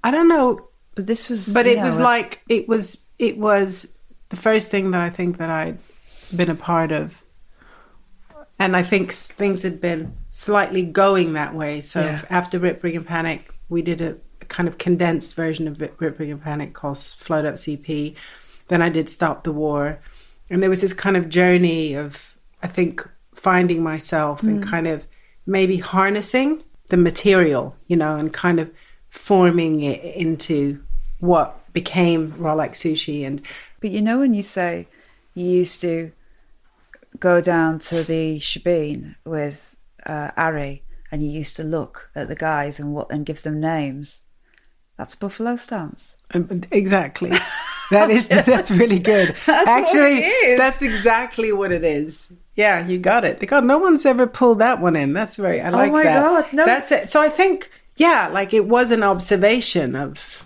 [0.05, 3.87] I don't know but this was but it know, was like it was it was
[4.29, 5.79] the first thing that I think that I'd
[6.37, 7.23] been a part of,
[8.59, 11.81] and I think things had been slightly going that way.
[11.81, 12.21] So Yeah.
[12.29, 16.01] after Rip Rig and Panic, we did a, a kind of condensed version of Rip
[16.01, 18.15] Rip Rig and Panic called Float Up CP.
[18.69, 19.99] Then I did Stop the War,
[20.51, 24.69] and there was this kind of journey of I think finding myself and Mm.
[24.71, 25.07] kind of
[25.47, 28.71] maybe harnessing the material, you know, and kind of
[29.11, 30.81] forming it into
[31.21, 33.27] what became Raw Like Sushi.
[33.27, 33.41] And
[33.81, 34.89] But you know when you say
[35.35, 36.11] you used to
[37.21, 39.77] go down to the shebeen with
[40.07, 43.61] uh, Ari and you used to look at the guys and what and give them
[43.61, 44.23] names.
[44.97, 46.17] That's Buffalo Stance.
[46.35, 47.33] Um, Exactly.
[47.91, 49.29] That is that's really good.
[49.47, 50.21] what Actually,
[50.59, 52.31] that's exactly what it is.
[52.55, 53.41] Yeah, you got it.
[53.47, 55.15] God, no one's ever pulled that one in.
[55.15, 55.63] That's very.
[55.63, 56.21] I like Oh my that.
[56.21, 56.67] God, no.
[56.67, 57.09] That's it.
[57.09, 60.45] So I think, yeah, like it was an observation of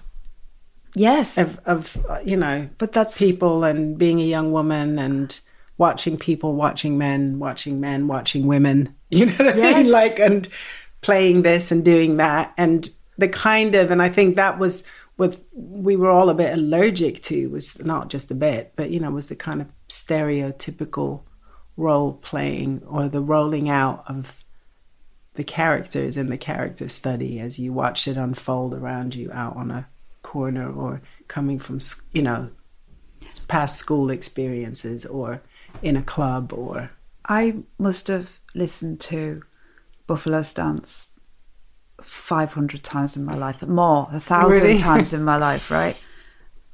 [0.94, 1.36] Yes.
[1.36, 5.40] of, of uh, you know, But that's- people and being a young woman and
[5.86, 8.78] watching people, watching men, watching men, watching women.
[9.18, 9.76] You know what I Yes.
[9.76, 9.92] mean?
[9.92, 10.48] Like and
[11.02, 14.84] playing this and doing that and the kind of and I think that was
[15.16, 19.00] what we were all a bit allergic to was not just a bit, but you
[19.00, 21.22] know, was the kind of stereotypical
[21.76, 24.44] role playing or the rolling out of
[25.34, 29.70] the characters in the character study as you watched it unfold around you out on
[29.70, 29.86] a
[30.22, 31.78] corner or coming from
[32.12, 32.48] you know
[33.48, 35.40] past school experiences or
[35.80, 36.90] in a club or
[37.26, 39.42] I must have listened to
[40.06, 41.12] Buffalo Stance
[42.00, 44.78] 500 times in my life, more, a thousand Really?
[44.90, 45.96] times in my life, right?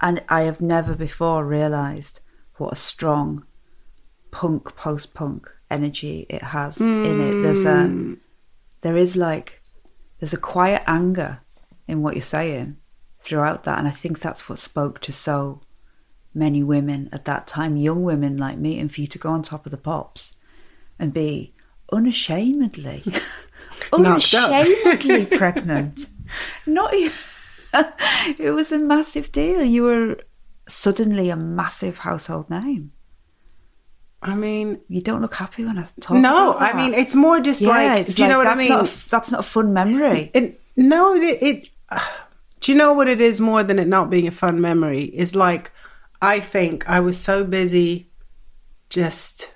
[0.01, 2.21] And I have never before realised
[2.57, 3.45] what a strong
[4.31, 7.43] punk, post punk energy it has in it.
[7.43, 8.15] There's a, hmm.
[8.81, 9.63] there is like,
[10.19, 11.41] there's a quiet anger
[11.87, 12.77] in what you're saying
[13.21, 13.79] throughout that.
[13.79, 15.61] And I think that's what spoke to so
[16.35, 19.43] many women at that time, young women like me, and for you to go on
[19.43, 20.37] top of the pops
[20.99, 21.55] and be
[21.93, 23.03] unashamedly,
[23.93, 26.09] unashamedly pregnant.
[26.67, 27.11] Not e-
[28.39, 29.63] it was a massive deal.
[29.63, 30.21] You were
[30.67, 32.93] suddenly a massive household name.
[34.21, 36.17] I mean You don't look happy when I talk.
[36.17, 38.89] no I mean it's more just yeah, like do you know what I mean Not
[38.89, 40.33] a that's not a fun memory.
[40.35, 41.69] It, no, it, it.
[42.61, 45.05] Do you know what it is more than it not being a fun memory?
[45.05, 45.71] Is like,
[46.21, 48.11] I think I was so busy
[48.91, 49.55] just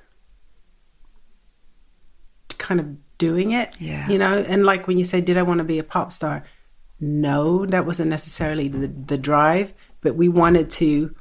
[2.58, 3.74] kind of doing it.
[3.78, 4.08] Yeah.
[4.08, 6.44] You know, and like when you say, Did I want to be a pop star?
[7.00, 11.14] No, that wasn't necessarily the, the drive, but we wanted to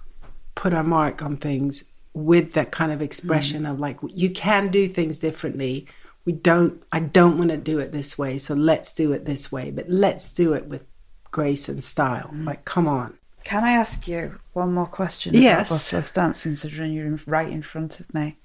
[0.53, 3.71] put our mark on things with that kind of expression mm.
[3.71, 5.87] of like, you can do things differently.
[6.23, 9.51] We don't, I don't want to do it this way, so let's do it this
[9.51, 10.85] way, but let's do it with
[11.31, 12.29] grace and style.
[12.31, 12.45] Mm.
[12.45, 13.17] Like, come on.
[13.43, 15.67] Can I ask you one more question Yes.
[15.67, 18.37] about Buffalo Stance, considering you're in- right in front of me?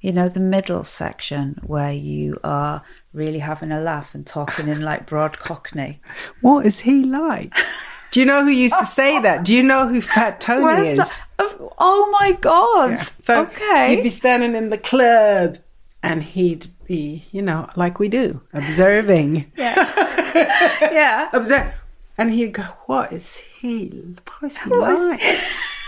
[0.00, 2.82] You know, the middle section where you are
[3.12, 6.00] really having a laugh and talking in like broad cockney.
[6.40, 7.54] What is he like?
[8.12, 9.44] Do you know who used to say that?
[9.44, 11.18] Do you know who Fat Tony Where's is?
[11.38, 11.56] that?
[11.78, 12.98] Oh my God.
[13.20, 13.96] So okay.
[13.96, 15.58] he'd be standing in the club
[16.02, 19.50] and he'd be, you know, like we do, observing.
[19.56, 21.28] yeah.
[21.32, 21.72] Observe.
[22.18, 24.16] And he'd go, What is he?
[24.38, 25.20] What is he like?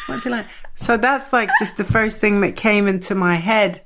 [0.06, 0.46] What's he like?
[0.76, 3.82] So that's like just the first thing that came into my head.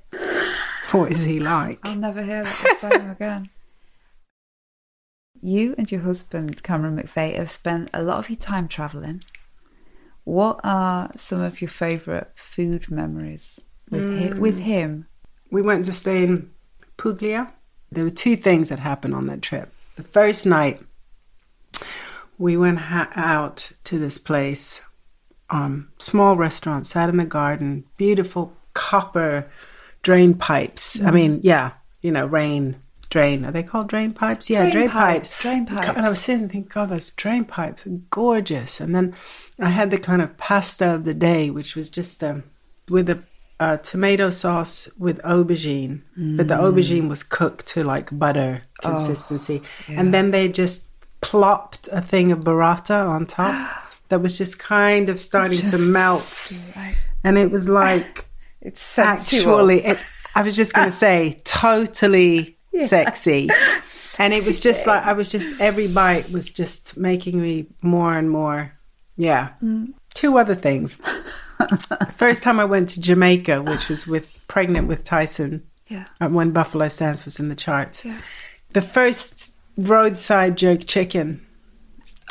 [0.91, 1.79] What is he like?
[1.85, 3.51] I'll never hear that the same again.
[5.41, 9.23] You and your husband, Cameron McVey, have spent a lot of your time travelling.
[10.25, 13.59] What are some of your favourite food memories
[13.91, 14.35] with him?
[14.35, 14.39] Mm.
[14.39, 15.07] With him?
[15.53, 16.51] we went to stay in
[16.97, 17.53] Puglia.
[17.93, 19.73] There were two things that happened on that trip.
[19.97, 20.81] The first night,
[22.43, 24.83] we went ha- out to this place,
[25.49, 29.49] um, small restaurant, sat in the garden, beautiful copper
[30.03, 31.01] drain pipes.
[31.01, 33.45] I mean, yeah, you know, rain drain.
[33.45, 34.51] Are they called drain pipes?
[34.51, 35.43] Yeah, Drain drain, pipes, pipes.
[35.43, 38.81] drain And I was sitting thinking, God, those drain pipes are gorgeous.
[38.81, 39.15] And then
[39.61, 42.43] I had the kind of pasta of the day, which was just um,
[42.91, 43.23] with a
[43.61, 49.63] uh, tomato sauce with aubergine, but the aubergine was cooked to like butter consistency.
[49.87, 50.87] And then they just
[51.23, 56.53] plopped a thing of burrata on top that was just kind of starting to melt.
[57.25, 58.27] And it was like
[58.61, 59.59] It's sensual.
[59.59, 60.05] actually, it,
[60.37, 63.49] I was just going to say, totally sexy.
[64.19, 68.17] And it was just like, I was just, every bite was just making me more
[68.17, 68.73] and more,
[69.17, 69.51] yeah.
[69.63, 69.95] Mm.
[70.15, 71.01] Two other things.
[72.17, 76.05] First time I went to Jamaica, which was with pregnant with Tyson, Yeah.
[76.21, 78.05] when Buffalo Stance was in the charts.
[78.71, 81.45] The first roadside jerk chicken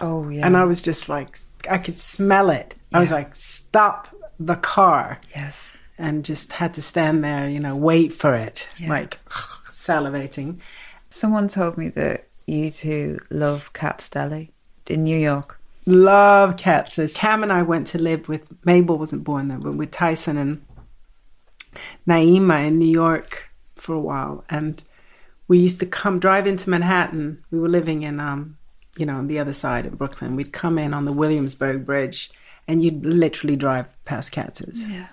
[0.02, 0.46] Oh yeah.
[0.46, 1.38] and I was just like,
[1.70, 2.76] I could smell it.
[2.94, 4.08] I was like, stop
[4.40, 5.20] the car.
[5.36, 5.76] yes.
[5.98, 8.90] And just had to stand there, you know, wait for it, Yeah.
[8.90, 10.58] like salivating.
[11.10, 14.52] Someone told me that you two love Katz's Deli
[14.88, 15.60] in New York.
[15.86, 16.96] Love cats.
[16.96, 20.38] So Cam and I went to live with, Mabel wasn't born then, but with Tyson
[20.38, 20.64] and
[22.08, 24.44] Naima in New York for a while.
[24.50, 24.82] And
[25.52, 27.44] we used to come drive into Manhattan.
[27.52, 28.58] We were living in, um,
[28.98, 30.38] you know, on the other side of Brooklyn.
[30.38, 32.32] We'd come in on the Williamsburg Bridge
[32.70, 34.88] and you'd literally drive past Katz's.
[34.88, 35.08] Yeah.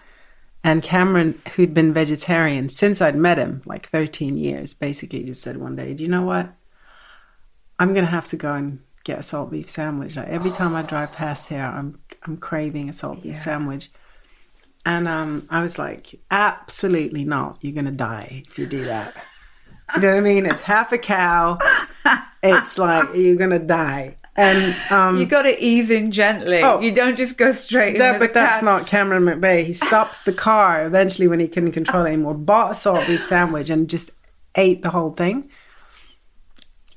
[0.62, 5.56] And Cameron, who'd been vegetarian since I'd met him, like 13 years, basically just said
[5.56, 6.54] one day, Do you know what?
[7.80, 10.14] I'm going to have to go and get a salt beef sandwich.
[10.14, 13.90] Like every time I drive past here, I'm, I'm craving a salt beef sandwich.
[14.86, 17.58] And um, I was like, Absolutely not.
[17.60, 19.16] You're going to die if you do that.
[19.96, 20.46] You know what I mean?
[20.46, 21.58] It's half a cow.
[22.42, 24.16] It's like, you're going to die.
[24.36, 26.62] And um, You got to ease in gently.
[26.62, 26.78] Oh.
[26.80, 29.64] you don't just go straight that, but that's not Cameron McVey.
[29.64, 33.24] He stops the car eventually when he couldn't control it anymore, bought a salt beef
[33.24, 34.10] sandwich and just
[34.54, 35.50] ate the whole thing.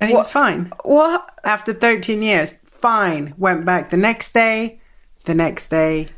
[0.00, 0.72] And he was fine.
[0.84, 1.28] What?
[1.44, 3.34] After 13 years, fine.
[3.38, 4.80] Went back the next day,
[5.24, 6.08] the next day,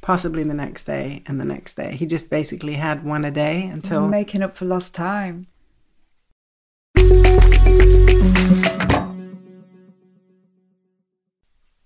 [0.00, 1.96] possibly the next day, and the next day.
[1.96, 4.08] He just basically had one a day until He's until.
[4.08, 5.46] making up for lost time.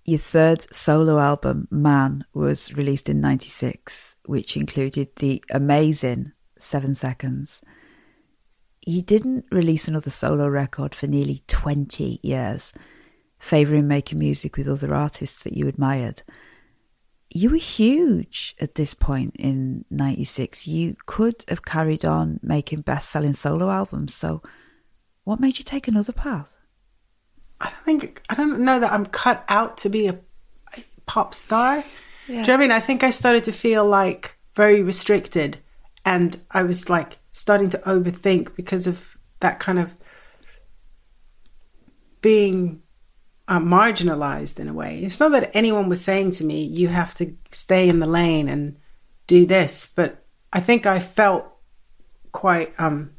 [0.05, 7.61] Your third solo album, Man, was released in 96, which included the amazing Seven Seconds.
[8.85, 12.73] You didn't release another solo record for nearly 20 years,
[13.39, 16.23] favouring making music with other artists that you admired.
[17.29, 20.67] You were huge at this point in 96.
[20.67, 24.13] You could have carried on making best selling solo albums.
[24.13, 24.43] So,
[25.23, 26.52] what made you take another path?
[27.63, 30.19] I don't think I don't know that I'm cut out to be a,
[31.05, 31.83] pop star.
[32.27, 32.71] Do you know what I mean?
[32.71, 35.57] I think I started to feel like very restricted,
[36.05, 39.97] and I was like starting to overthink because of that kind of
[42.21, 42.81] being
[43.49, 45.03] uh, marginalized in a way.
[45.03, 48.47] It's not that anyone was saying to me, "You have to stay in the lane
[48.47, 48.77] and
[49.27, 51.45] do this," but I think I felt
[52.31, 53.11] quite um,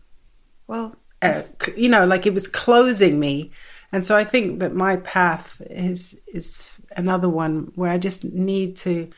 [0.67, 1.41] Well, uh,
[1.77, 3.51] you know, like it was closing me.
[3.93, 8.77] And so I think that my path is is another one where I just need
[8.79, 9.11] to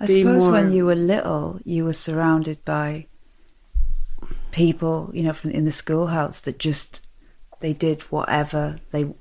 [0.00, 3.06] I suppose more- when you were little, you were surrounded by
[4.52, 7.06] people, you know, from in the schoolhouse that just
[7.60, 9.12] they did whatever they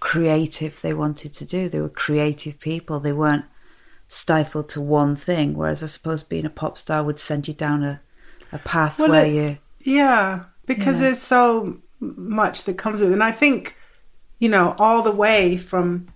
[0.00, 1.68] creative they wanted to do.
[1.68, 3.00] They were creative people.
[3.00, 3.46] They weren't
[4.08, 5.54] stifled to one thing.
[5.54, 8.00] Whereas I suppose being a pop star would send you down a,
[8.52, 9.58] a path Well, where it- you
[9.94, 11.06] Yeah, because Yeah.
[11.06, 13.14] there's so much that comes with it.
[13.14, 13.76] And I think,
[14.38, 16.06] you know, all the way from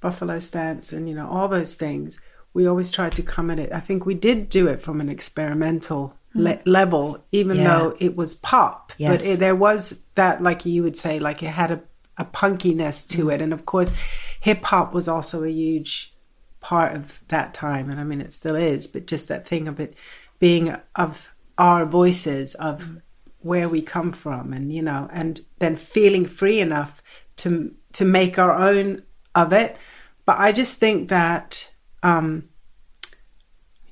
[0.00, 2.18] Buffalo Stance and, you know, all those things,
[2.52, 3.72] we always tried to come at it.
[3.72, 7.56] I think we did do it from an experimental le- level, even.
[7.58, 7.64] Yeah.
[7.78, 8.92] though it was pop.
[8.98, 9.16] Yes.
[9.22, 11.80] But it, there was that, like you would say, like it had a,
[12.16, 13.34] a punkiness to Mm.
[13.34, 13.40] it.
[13.40, 13.92] And of course,
[14.40, 16.12] hip hop was also a huge
[16.60, 17.90] part of that time.
[17.90, 19.94] And I mean, it still is, but just that thing of it
[20.38, 22.98] being of our voices, of
[23.44, 27.02] where we come from, and, you know, and then feeling free enough
[27.36, 29.02] to, to make our own
[29.34, 29.76] of it.
[30.24, 31.70] But I just think that,
[32.02, 32.48] um,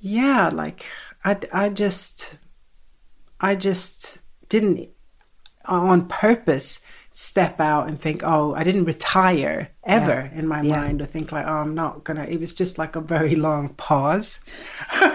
[0.01, 0.87] yeah, like
[1.25, 2.39] I, I just,
[3.41, 4.89] I just didn't
[5.67, 6.81] on purpose
[7.15, 10.81] step out and think, oh, I didn't retire ever in my Yeah.
[10.81, 12.25] mind or think like, oh, I'm not gonna.
[12.25, 14.41] It was just like a very long pause.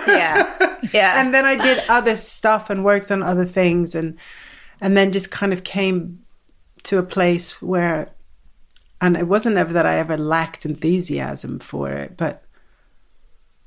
[0.07, 0.77] Yeah.
[0.93, 1.19] Yeah.
[1.21, 4.17] and then I did other stuff and worked on other things and
[4.79, 6.23] and then just kind of came
[6.83, 8.09] to a place where
[9.01, 12.43] and it wasn't ever that I ever lacked enthusiasm for it, but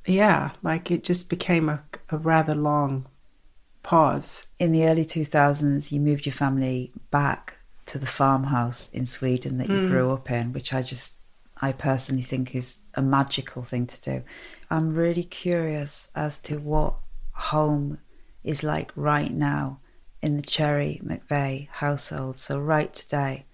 [0.07, 3.07] yeah, like it just became a, a rather long
[3.83, 4.47] pause.
[4.59, 7.57] in the early 2000s, you moved your family back
[7.91, 11.15] to the farmhouse in Sweden that you grew up in, which I just,
[11.61, 14.23] I personally think is a magical thing to do.
[14.71, 16.95] I'm really curious as to what
[17.33, 17.99] home
[18.45, 19.81] is like right now
[20.23, 22.39] in the Cherry McVey household.
[22.39, 23.45] So, right today,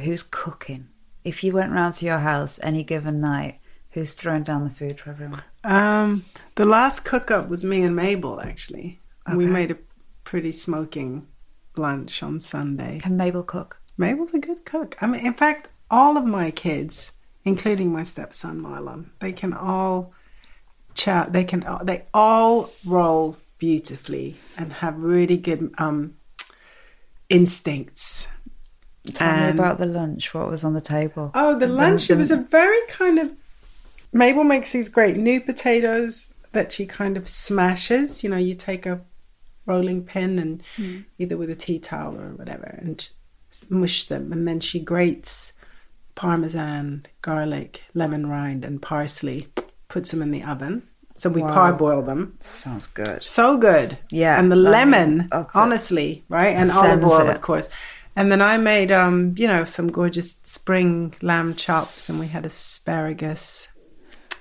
[0.00, 0.88] who's cooking?
[1.22, 3.60] If you went round to your house any given night,
[3.90, 5.42] who's throwing down the food for everyone?
[5.62, 6.24] Um,
[6.56, 8.98] the last cook up was me and Mabel actually.
[9.32, 9.78] We made a
[10.24, 11.28] pretty smoking
[11.76, 12.98] lunch on Sunday.
[13.00, 13.80] Can Mabel cook?
[13.96, 14.96] Mabel's a good cook.
[15.00, 17.12] I mean, in fact, all of my kids,
[17.44, 20.12] including my stepson Marlon, they can all
[20.94, 21.32] chat.
[21.32, 21.64] They can.
[21.84, 26.14] They all roll beautifully and have really good um,
[27.28, 28.26] instincts.
[29.12, 30.32] Tell And- me about the lunch.
[30.34, 31.30] What was on the table?
[31.34, 32.10] Oh, the lunch.
[32.10, 33.34] It was a very kind of.
[34.12, 38.22] Mabel makes these great new potatoes that she kind of smashes.
[38.22, 39.00] You know, you take a
[39.66, 40.62] rolling pin and
[41.18, 43.08] either with a tea towel or whatever and
[43.70, 44.32] mush them.
[44.32, 45.52] And then she grates
[46.14, 49.48] parmesan, garlic, lemon rind, and parsley,
[49.88, 50.82] puts them in the oven.
[51.16, 51.54] So we Wow.
[51.54, 52.36] parboil them.
[52.40, 53.22] Sounds good.
[53.22, 53.98] So good.
[54.10, 56.54] Yeah, And the lemon, the- honestly, right?
[56.56, 57.36] And olive oil, it.
[57.36, 57.68] of course.
[58.16, 62.44] And then I made, um, you know, some gorgeous spring lamb chops, and we had
[62.44, 63.68] asparagus,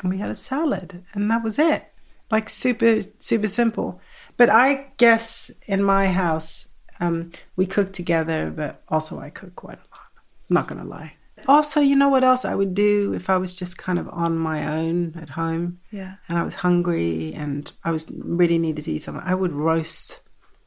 [0.02, 1.86] and we had a salad, and that was it.
[2.30, 4.02] Like super, super simple.
[4.42, 4.68] But I
[4.98, 6.70] guess in my house,
[7.00, 10.08] um, we cook together, but also I cook quite a lot.
[10.50, 11.14] I'm not gonna lie.
[11.48, 14.38] Also, you know what else I would do if I was just kind of on
[14.38, 15.80] my own at home?
[15.92, 16.14] Yeah.
[16.28, 18.06] and I was hungry and I was
[18.38, 20.22] really needed to eat something, I would roast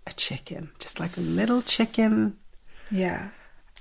[0.07, 2.37] a chicken, just like a little chicken,
[2.91, 3.31] Yeah.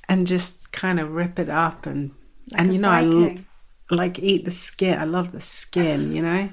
[0.10, 2.12] and just kind of rip it up and
[2.58, 3.46] and you know I Viking.
[3.92, 4.98] like eat the skin.
[5.00, 6.50] I love the skin, you know,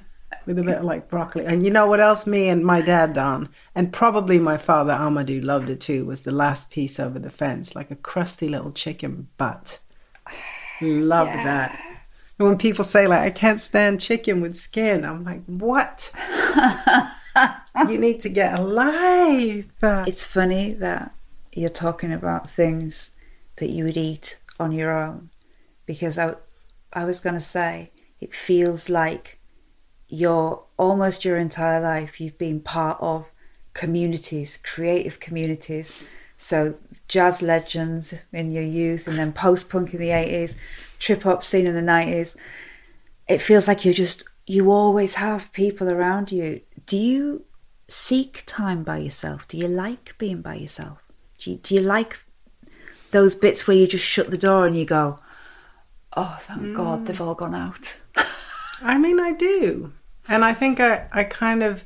[0.47, 1.45] with a bit of like broccoli.
[1.45, 2.27] And you know what else?
[2.27, 6.05] Me and my dad done, and probably my father Ahmadu loved it too.
[6.05, 9.79] Was the last piece over the fence, like a crusty little chicken butt.
[10.81, 11.79] Love that.
[12.39, 16.11] And when people say like I can't stand chicken with skin, I'm like, what?
[17.89, 19.67] you need to get alive.
[19.83, 21.13] It's funny that
[21.53, 23.11] you're talking about things
[23.57, 25.31] that you would eat on your own
[25.87, 26.35] because I,
[26.93, 29.40] I was going to say it feels like
[30.11, 33.27] you're almost your entire life you've been part of
[33.73, 35.93] communities, creative communities.
[36.37, 36.75] So
[37.09, 40.57] jazz legends in your youth and then post-punk in the 80s,
[40.99, 42.37] trip hop scene in the 90s.
[43.29, 46.61] It feels like you just you always have people around you.
[46.87, 47.45] Do you
[47.87, 49.47] seek time by yourself?
[49.47, 50.99] Do you like being by yourself?
[51.39, 52.19] Do you, do you like
[53.13, 55.21] those bits where you just shut the door and you go,
[56.17, 57.27] "Oh, thank God they've mm.
[57.27, 58.01] all gone out."
[58.83, 59.93] I mean, I do.
[60.29, 61.85] And I think I, I kind of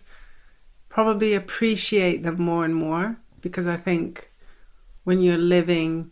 [0.89, 4.30] probably appreciate them more and more because I think
[5.05, 6.11] when you're living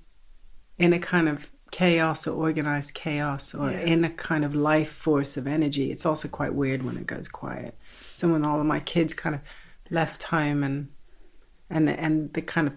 [0.79, 5.37] in a kind of chaos or organized chaos or in a kind of life force
[5.37, 7.77] of energy, it's also quite weird when it goes quiet.
[8.15, 9.41] So when all of my kids kind of
[9.91, 10.89] left home and
[11.71, 12.75] and and the kind of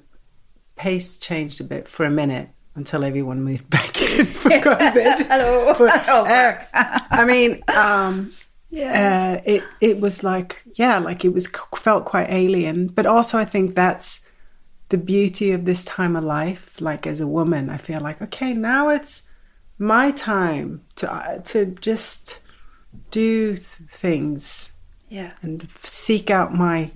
[0.75, 5.27] pace changed a bit for a minute until everyone moved back in for COVID.
[5.27, 5.73] Hello.
[5.75, 6.63] For- Oh, uh,
[7.09, 8.31] I mean, um,
[8.77, 12.87] uh, it it was like yeah, like it was felt quite alien.
[12.87, 14.21] But also, I think that's
[14.89, 16.79] the beauty of this time of life.
[16.79, 19.29] Like as a woman, I feel like okay, now it's
[19.79, 22.39] my time to uh, to just
[23.11, 24.71] do th- things
[25.09, 25.31] Yeah.
[25.41, 26.91] and seek out my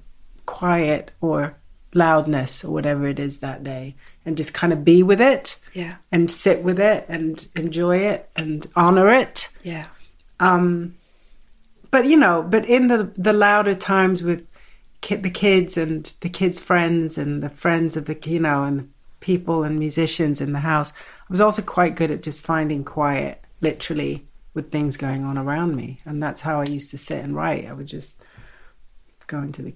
[0.46, 1.56] quiet or
[1.94, 5.96] loudness or whatever it is that day and just kind of be with it Yeah.
[6.12, 9.88] and sit with it and enjoy it and honor it Yeah.
[10.40, 10.96] um
[11.92, 14.48] but you know but in the the louder times with
[15.02, 18.92] ki- the kids and the kids friends and the friends of the you know and
[19.20, 23.44] people and musicians in the house i was also quite good at just finding quiet
[23.62, 26.02] literally with things going on around me.
[26.06, 27.68] And that's how i used to sit and write.
[27.68, 28.22] I would just
[29.28, 29.74] go into the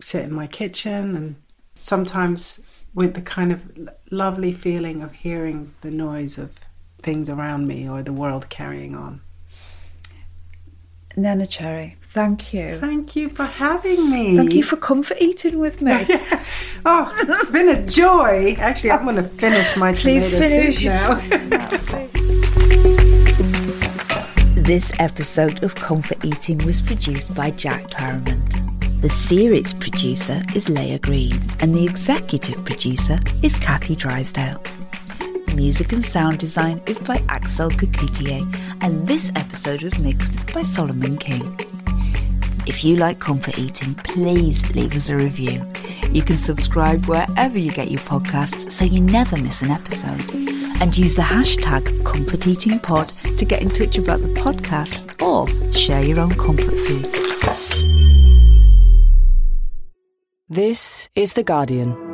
[0.00, 1.36] sit in my kitchen and
[1.78, 2.60] sometimes
[2.94, 3.62] with the kind of
[4.10, 6.58] lovely feeling of hearing the noise of
[7.02, 9.22] things around me or the world carrying on
[11.16, 12.78] Neneh Cherry, thank you.
[12.78, 14.36] Thank you for having me.
[14.36, 16.06] Thank you for comfort eating with me.
[16.88, 18.54] Oh, it's been a joy.
[18.60, 20.76] Actually, I'm going to finish my Please tomato finish.
[20.76, 21.20] soup now.
[24.62, 29.00] This episode of Comfort Eating was produced by Jack Claremont.
[29.02, 34.62] The series producer is Leah Green, and the executive producer is Kathy Drysdale.
[35.56, 38.44] Music and sound design is by Axel Kacoutié,
[38.82, 41.58] and this episode was mixed by Solomon King.
[42.66, 45.66] If you like comfort eating, please leave us a review.
[46.12, 50.30] You can subscribe wherever you get your podcasts so you never miss an episode.
[50.82, 56.20] And use the hashtag ComfortEatingPod to get in touch about the podcast or share your
[56.20, 57.06] own comfort food.
[60.50, 62.05] This is The Guardian.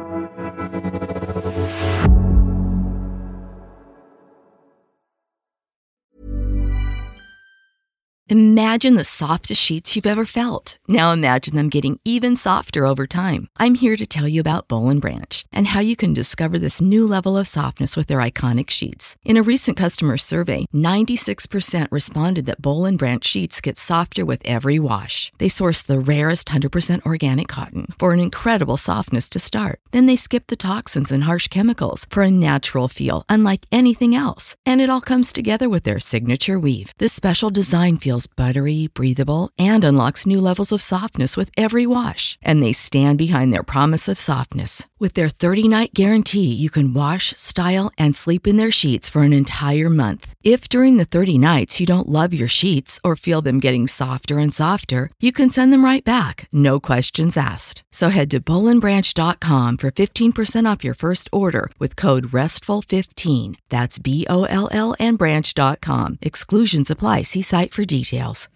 [8.72, 10.78] Imagine the softest sheets you've ever felt.
[10.88, 13.48] Now imagine them getting even softer over time.
[13.58, 16.80] I'm here to tell you about Boll and Branch and how you can discover this
[16.80, 19.14] new level of softness with their iconic sheets.
[19.26, 24.40] In a recent customer survey, 96% responded that Boll and Branch sheets get softer with
[24.46, 25.30] every wash.
[25.36, 29.80] They source the rarest 100% organic cotton for an incredible softness to start.
[29.90, 34.56] Then they skip the toxins and harsh chemicals for a natural feel unlike anything else.
[34.64, 36.94] And it all comes together with their signature weave.
[36.96, 38.61] This special design feels buttery,
[38.94, 42.38] breathable, and unlocks new levels of softness with every wash.
[42.42, 44.86] And they stand behind their promise of softness.
[45.02, 49.24] With their 30 night guarantee, you can wash, style, and sleep in their sheets for
[49.24, 50.32] an entire month.
[50.44, 54.38] If during the 30 nights you don't love your sheets or feel them getting softer
[54.38, 57.82] and softer, you can send them right back, no questions asked.
[57.90, 63.56] So head to bollandbranch.com for 15% off your first order with code RESTFUL15.
[63.70, 66.18] That's B O L L and branch.com.
[66.22, 67.22] Exclusions apply.
[67.22, 68.48] See site for details.